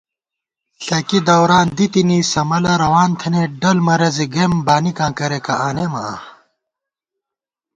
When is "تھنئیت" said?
3.19-3.51